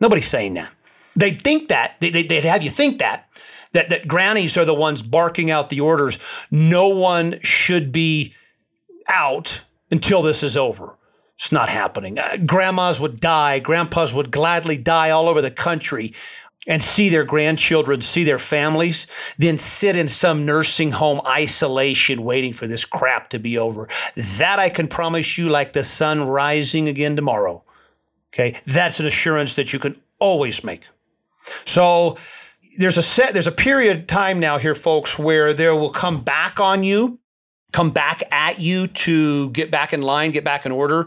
[0.00, 0.72] Nobody's saying that.
[1.14, 3.28] They think that, they, would have you think that,
[3.72, 6.18] that that grannies are the ones barking out the orders.
[6.50, 8.34] No one should be
[9.08, 10.96] out until this is over.
[11.34, 12.18] It's not happening.
[12.18, 16.12] Uh, grandmas would die, grandpas would gladly die all over the country
[16.68, 19.06] and see their grandchildren, see their families,
[19.38, 23.88] then sit in some nursing home isolation waiting for this crap to be over.
[24.38, 27.64] That I can promise you, like the sun rising again tomorrow.
[28.32, 30.84] Okay, that's an assurance that you can always make.
[31.66, 32.16] So,
[32.78, 36.22] there's a set there's a period of time now here folks where there will come
[36.22, 37.18] back on you
[37.72, 41.06] come back at you to get back in line get back in order.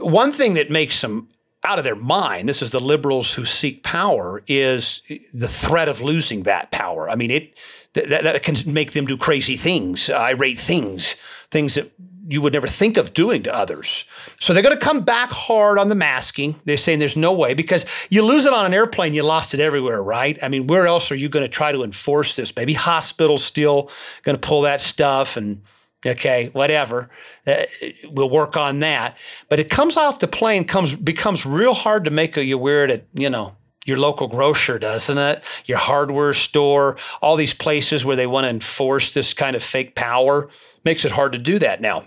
[0.00, 1.28] One thing that makes them
[1.64, 6.00] out of their mind this is the liberals who seek power is the threat of
[6.00, 7.08] losing that power.
[7.10, 7.58] I mean it
[7.94, 11.16] that, that can make them do crazy things uh, irate things
[11.50, 11.90] things that
[12.30, 14.04] you would never think of doing to others.
[14.38, 16.56] So they're going to come back hard on the masking.
[16.66, 19.60] They're saying there's no way because you lose it on an airplane, you lost it
[19.60, 20.38] everywhere, right?
[20.42, 22.54] I mean, where else are you going to try to enforce this?
[22.54, 23.90] Maybe hospitals still
[24.24, 25.62] going to pull that stuff and
[26.04, 27.08] okay, whatever.
[27.46, 27.62] Uh,
[28.10, 29.16] we'll work on that.
[29.48, 32.90] But it comes off the plane comes becomes real hard to make you wear it
[32.90, 33.56] at, you know,
[33.86, 35.42] your local grocer, doesn't it?
[35.64, 39.94] Your hardware store, all these places where they want to enforce this kind of fake
[39.94, 40.50] power
[40.84, 42.04] makes it hard to do that now.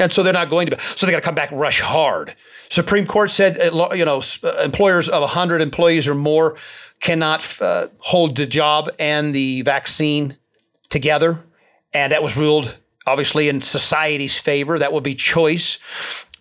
[0.00, 0.76] And so they're not going to.
[0.76, 0.82] Be.
[0.82, 2.34] So they got to come back rush hard.
[2.70, 6.56] Supreme Court said, uh, you know, uh, employers of 100 employees or more
[7.00, 10.36] cannot uh, hold the job and the vaccine
[10.88, 11.42] together.
[11.92, 12.76] And that was ruled,
[13.06, 14.78] obviously, in society's favor.
[14.78, 15.78] That will be choice.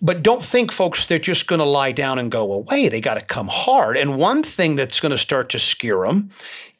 [0.01, 2.87] But don't think, folks, they're just going to lie down and go away.
[2.87, 3.97] They got to come hard.
[3.97, 6.29] And one thing that's going to start to scare them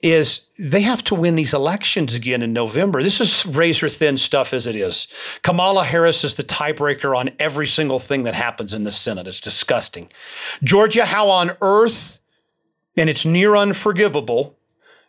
[0.01, 3.03] is they have to win these elections again in November.
[3.03, 5.07] This is razor thin stuff as it is.
[5.43, 9.27] Kamala Harris is the tiebreaker on every single thing that happens in the Senate.
[9.27, 10.09] It's disgusting.
[10.63, 12.19] Georgia, how on earth,
[12.95, 14.57] and it's near unforgivable,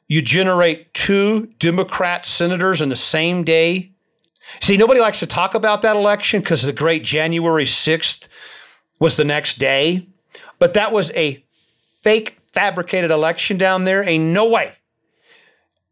[0.09, 3.93] you generate two Democrat senators in the same day.
[4.61, 8.29] See, nobody likes to talk about that election because the great January 6th
[8.99, 10.07] was the next day,
[10.59, 14.03] but that was a fake fabricated election down there.
[14.07, 14.75] Ain't no way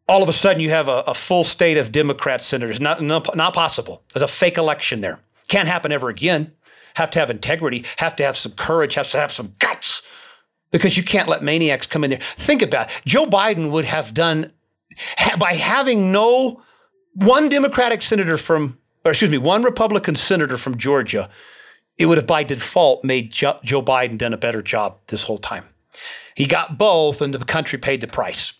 [0.08, 2.80] all of a sudden you have a, a full state of Democrat senators.
[2.80, 4.02] Not, not, not possible.
[4.12, 5.20] There's a fake election there.
[5.48, 6.52] Can't happen ever again.
[6.96, 10.02] Have to have integrity, have to have some courage, have to have some guts
[10.72, 12.20] because you can't let maniacs come in there.
[12.36, 13.02] Think about it.
[13.04, 14.50] Joe Biden would have done
[15.38, 16.62] by having no
[17.14, 21.28] one Democratic senator from, or excuse me, one Republican senator from Georgia,
[21.98, 25.64] it would have by default made Joe Biden done a better job this whole time.
[26.34, 28.52] He got both, and the country paid the price.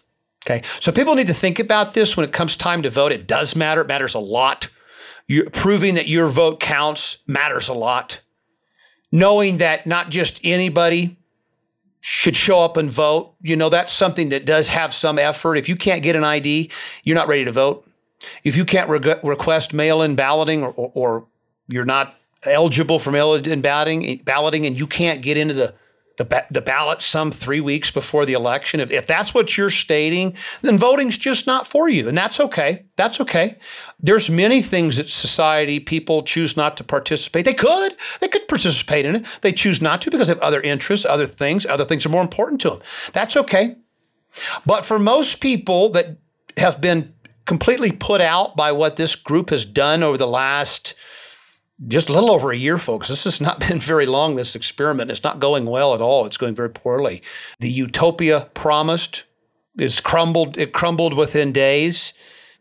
[0.44, 0.62] Okay.
[0.80, 3.12] So people need to think about this when it comes time to vote.
[3.12, 3.82] It does matter.
[3.82, 4.68] It matters a lot.
[5.26, 8.20] You're proving that your vote counts matters a lot.
[9.12, 11.16] Knowing that not just anybody
[12.00, 15.56] should show up and vote, you know, that's something that does have some effort.
[15.56, 16.70] If you can't get an ID,
[17.04, 17.84] you're not ready to vote.
[18.44, 21.26] If you can't re- request mail in balloting or, or, or,
[21.70, 25.74] you're not eligible for mail in balloting, eh, balloting and you can't get into the
[26.18, 28.80] the, ba- the ballot some three weeks before the election.
[28.80, 32.08] If, if that's what you're stating, then voting's just not for you.
[32.08, 32.84] And that's okay.
[32.96, 33.56] That's okay.
[34.00, 37.44] There's many things that society, people choose not to participate.
[37.44, 37.92] They could.
[38.20, 39.26] They could participate in it.
[39.40, 41.64] They choose not to because they have other interests, other things.
[41.64, 42.80] Other things are more important to them.
[43.12, 43.76] That's okay.
[44.66, 46.18] But for most people that
[46.56, 47.14] have been
[47.48, 50.94] completely put out by what this group has done over the last–
[51.86, 53.08] just a little over a year, folks.
[53.08, 55.10] This has not been very long, this experiment.
[55.10, 56.26] It's not going well at all.
[56.26, 57.22] It's going very poorly.
[57.60, 59.24] The utopia promised
[59.78, 62.12] is crumbled, it crumbled within days.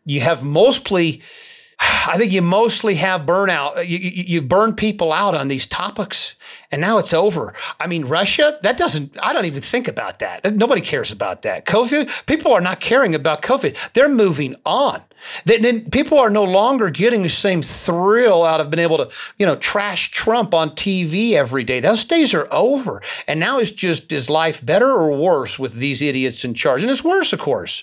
[0.04, 1.22] You have mostly
[1.80, 3.86] I think you mostly have burnout.
[3.88, 6.36] You, you, you burn people out on these topics,
[6.70, 7.54] and now it's over.
[7.80, 10.54] I mean, Russia, that doesn't, I don't even think about that.
[10.54, 11.66] Nobody cares about that.
[11.66, 13.92] COVID, people are not caring about COVID.
[13.94, 15.02] They're moving on.
[15.44, 19.10] Then, then people are no longer getting the same thrill out of being able to,
[19.38, 21.80] you know, trash Trump on TV every day.
[21.80, 23.02] Those days are over.
[23.26, 26.82] And now it's just, is life better or worse with these idiots in charge?
[26.82, 27.82] And it's worse, of course.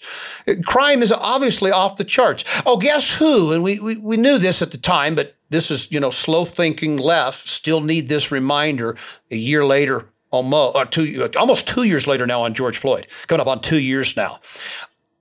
[0.66, 2.46] Crime is obviously off the charts.
[2.66, 3.52] Oh, guess who?
[3.52, 6.46] And we, we, we knew this at the time, but this is, you know, slow
[6.46, 8.98] thinking left still need this reminder
[9.32, 12.78] a year later, almost, or uh, two, uh, almost two years later now on George
[12.78, 14.40] Floyd, coming up on two years now.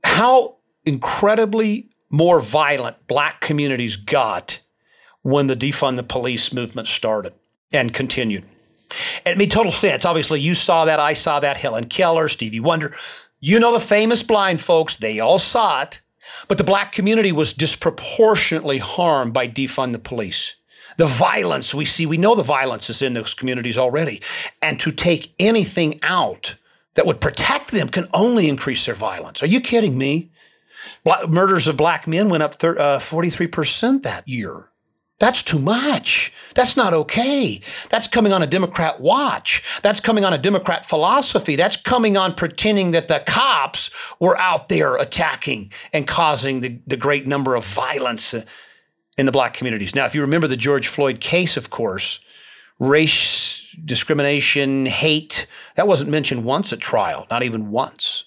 [0.05, 4.61] How incredibly more violent black communities got
[5.23, 7.35] when the defund the police movement started
[7.73, 8.45] and continued.
[9.27, 10.05] It made total sense.
[10.05, 11.01] Obviously, you saw that.
[11.01, 11.57] I saw that.
[11.57, 12.95] Helen Keller, Stevie Wonder.
[13.41, 14.97] You know the famous blind folks.
[14.97, 16.01] They all saw it.
[16.49, 20.57] But the black community was disproportionately harmed by defund the police.
[20.97, 24.23] The violence we see, we know the violence is in those communities already.
[24.63, 26.57] And to take anything out
[26.95, 29.43] that would protect them can only increase their violence.
[29.43, 30.31] Are you kidding me?
[31.03, 34.69] Black, murders of black men went up thir- uh, 43% that year.
[35.21, 36.33] That's too much.
[36.55, 37.61] That's not okay.
[37.89, 39.63] That's coming on a Democrat watch.
[39.83, 41.57] That's coming on a Democrat philosophy.
[41.57, 46.97] That's coming on pretending that the cops were out there attacking and causing the, the
[46.97, 48.35] great number of violence
[49.17, 49.95] in the black communities.
[49.95, 52.19] Now, if you remember the George Floyd case, of course,
[52.81, 55.47] race discrimination, hate,
[55.77, 58.24] that wasn't mentioned once at trial, not even once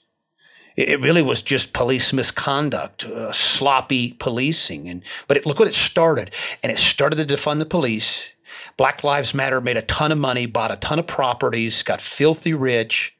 [0.78, 4.88] it really was just police misconduct, uh, sloppy policing.
[4.88, 8.36] And but it, look what it started, and it started to defund the police.
[8.78, 12.54] Black Lives Matter made a ton of money, bought a ton of properties, got filthy
[12.54, 13.18] rich,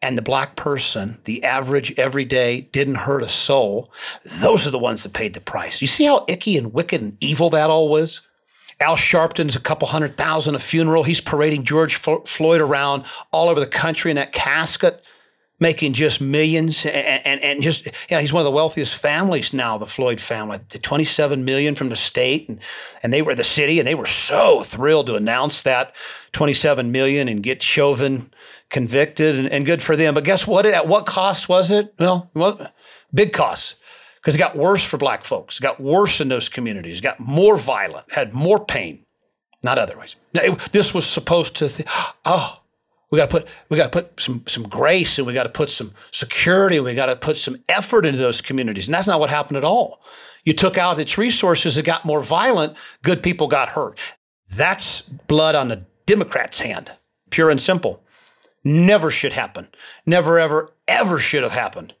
[0.00, 3.92] and the black person, the average everyday, didn't hurt a soul.
[4.40, 5.80] Those are the ones that paid the price.
[5.80, 8.22] You see how icky and wicked and evil that all was?
[8.78, 11.02] Al Sharpton's a couple hundred thousand a funeral.
[11.02, 15.02] He's parading George Floyd around all over the country in that casket
[15.58, 19.52] making just millions and, and, and just you know he's one of the wealthiest families
[19.52, 20.58] now the floyd family.
[20.68, 22.60] The 27 million from the state and,
[23.02, 25.94] and they were the city and they were so thrilled to announce that
[26.32, 28.30] 27 million and get chauvin
[28.70, 30.14] convicted and, and good for them.
[30.14, 31.94] But guess what at what cost was it?
[31.98, 32.74] Well what,
[33.14, 33.76] big cost
[34.16, 37.20] because it got worse for black folks it got worse in those communities it got
[37.20, 38.98] more violent had more pain
[39.66, 40.16] not otherwise.
[40.32, 41.88] Now, it, this was supposed to th-
[42.24, 42.60] oh
[43.10, 45.48] we got to put we got to put some some grace and we got to
[45.48, 48.88] put some security and we got to put some effort into those communities.
[48.88, 50.00] And that's not what happened at all.
[50.44, 54.00] You took out its resources, it got more violent, good people got hurt.
[54.48, 56.90] That's blood on the Democrats' hand,
[57.30, 58.02] pure and simple.
[58.64, 59.68] Never should happen.
[60.06, 61.94] Never, ever, ever should have happened.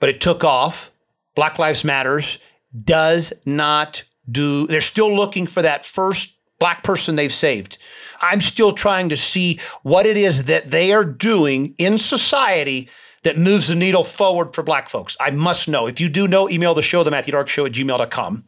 [0.00, 0.90] But it took off.
[1.34, 2.38] Black Lives Matters
[2.84, 7.78] does not do, they're still looking for that first black person they've saved.
[8.22, 12.88] I'm still trying to see what it is that they are doing in society
[13.24, 15.16] that moves the needle forward for black folks.
[15.20, 15.86] I must know.
[15.86, 18.44] If you do know, email the show, the Matthew Dark Show at gmail.com.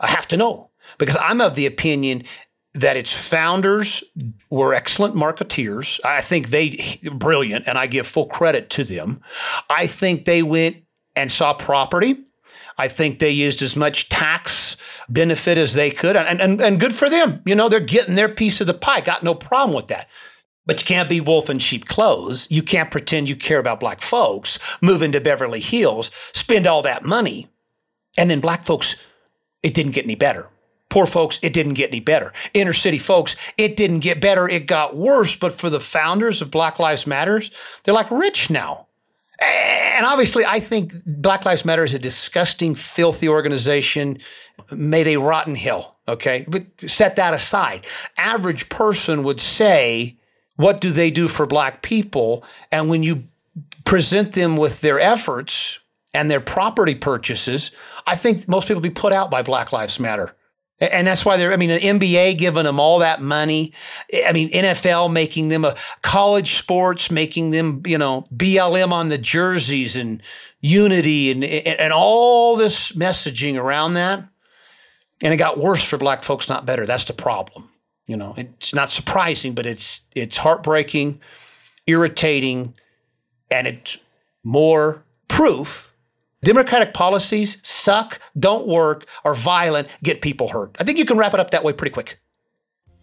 [0.00, 2.22] I have to know because I'm of the opinion
[2.74, 4.04] that its founders
[4.50, 5.98] were excellent marketeers.
[6.04, 6.78] I think they
[7.12, 9.20] brilliant, and I give full credit to them.
[9.68, 10.76] I think they went
[11.16, 12.16] and saw property
[12.78, 14.76] I think they used as much tax
[15.08, 17.42] benefit as they could, and, and, and good for them.
[17.44, 19.00] You know, they're getting their piece of the pie.
[19.00, 20.08] Got no problem with that.
[20.64, 22.46] But you can't be wolf in sheep clothes.
[22.50, 27.04] You can't pretend you care about black folks, move into Beverly Hills, spend all that
[27.04, 27.48] money,
[28.18, 28.96] and then black folks,
[29.62, 30.48] it didn't get any better.
[30.90, 32.32] Poor folks, it didn't get any better.
[32.54, 34.48] Inner city folks, it didn't get better.
[34.48, 35.36] It got worse.
[35.36, 37.50] But for the founders of Black Lives Matters,
[37.84, 38.87] they're like rich now.
[39.40, 44.18] And obviously, I think Black Lives Matter is a disgusting, filthy organization.
[44.72, 45.96] made a rotten hill.
[46.06, 46.44] Okay.
[46.48, 47.86] But set that aside.
[48.16, 50.16] Average person would say,
[50.56, 52.44] what do they do for black people?
[52.72, 53.24] And when you
[53.84, 55.78] present them with their efforts
[56.14, 57.70] and their property purchases,
[58.06, 60.34] I think most people be put out by Black Lives Matter.
[60.80, 63.72] And that's why they're, I mean, the NBA giving them all that money.
[64.26, 69.18] I mean, NFL making them a college sports, making them, you know, BLM on the
[69.18, 70.22] jerseys and
[70.60, 74.28] unity and, and all this messaging around that.
[75.20, 76.86] And it got worse for black folks, not better.
[76.86, 77.68] That's the problem.
[78.06, 81.20] You know, it's not surprising, but it's, it's heartbreaking,
[81.86, 82.74] irritating,
[83.50, 83.98] and it's
[84.44, 85.87] more proof
[86.42, 90.76] Democratic policies suck, don't work, are violent, get people hurt.
[90.78, 92.20] I think you can wrap it up that way pretty quick.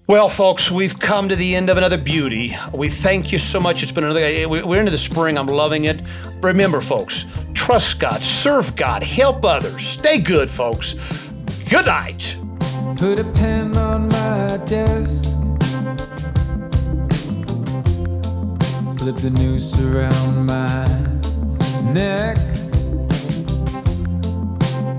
[0.08, 2.56] Well, folks, we've come to the end of another beauty.
[2.74, 3.82] We thank you so much.
[3.82, 5.38] It's been another, eh, we're into the spring.
[5.38, 6.00] I'm loving it.
[6.42, 7.26] Remember, folks,
[7.56, 9.84] trust God, serve God, help others.
[9.84, 10.94] Stay good, folks.
[11.70, 12.38] Good night.
[12.98, 15.32] Put a pen on my desk.
[18.98, 20.86] Slip the noose around my
[21.92, 22.38] neck.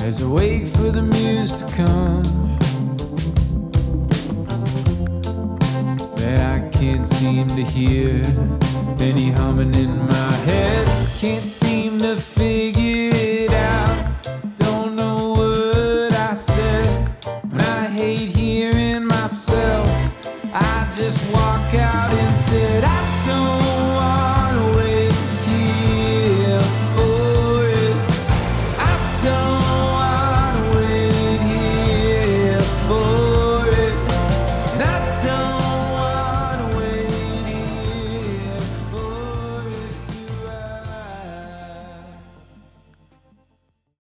[0.07, 2.23] As I wait for the muse to come.
[6.15, 8.23] But I can't seem to hear
[9.01, 10.87] any humming in my head.
[11.19, 13.26] Can't seem to feel.